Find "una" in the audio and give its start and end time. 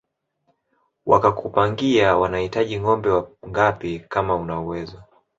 4.35-4.59